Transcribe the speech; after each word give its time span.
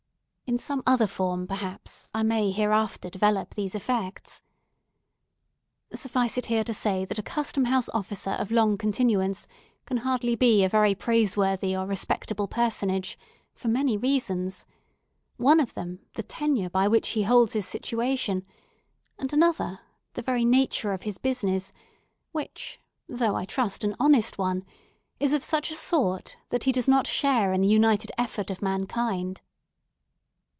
In 0.47 0.57
some 0.57 0.83
other 0.85 1.07
form, 1.07 1.47
perhaps, 1.47 2.09
I 2.13 2.23
may 2.23 2.51
hereafter 2.51 3.09
develop 3.09 3.55
these 3.55 3.73
effects. 3.73 4.41
Suffice 5.93 6.37
it 6.37 6.47
here 6.47 6.65
to 6.65 6.73
say 6.73 7.05
that 7.05 7.17
a 7.17 7.23
Custom 7.23 7.63
House 7.63 7.87
officer 7.87 8.31
of 8.31 8.51
long 8.51 8.77
continuance 8.77 9.47
can 9.85 9.95
hardly 9.95 10.35
be 10.35 10.65
a 10.65 10.67
very 10.67 10.93
praiseworthy 10.93 11.73
or 11.73 11.87
respectable 11.87 12.49
personage, 12.49 13.17
for 13.55 13.69
many 13.69 13.95
reasons; 13.95 14.65
one 15.37 15.61
of 15.61 15.73
them, 15.73 15.99
the 16.15 16.21
tenure 16.23 16.69
by 16.69 16.85
which 16.85 17.07
he 17.11 17.23
holds 17.23 17.53
his 17.53 17.65
situation, 17.65 18.45
and 19.17 19.31
another, 19.31 19.79
the 20.15 20.21
very 20.21 20.43
nature 20.43 20.91
of 20.91 21.03
his 21.03 21.17
business, 21.17 21.71
which—though, 22.33 23.37
I 23.37 23.45
trust, 23.45 23.85
an 23.85 23.95
honest 24.01 24.37
one—is 24.37 25.31
of 25.31 25.45
such 25.45 25.71
a 25.71 25.75
sort 25.75 26.35
that 26.49 26.65
he 26.65 26.73
does 26.73 26.89
not 26.89 27.07
share 27.07 27.53
in 27.53 27.61
the 27.61 27.69
united 27.69 28.11
effort 28.17 28.49
of 28.49 28.61
mankind. 28.61 29.39